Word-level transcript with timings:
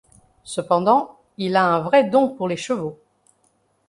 Cependant, 0.45 1.19
il 1.37 1.55
a 1.55 1.63
un 1.63 1.77
vrai 1.79 2.05
don 2.09 2.27
pour 2.27 2.47
les 2.47 2.57
chevaux. 2.57 2.97